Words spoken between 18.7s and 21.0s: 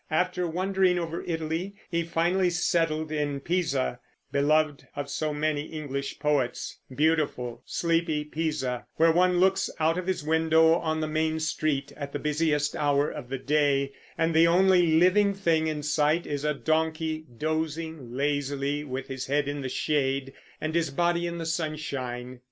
with his head in the shade and his